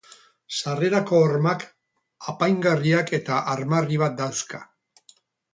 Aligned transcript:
Sarrerako 0.59 1.19
hormak 1.25 1.65
apaingarriak 2.33 3.13
eta 3.19 3.43
armarri 3.57 4.01
bat 4.07 4.21
dauzka. 4.23 4.65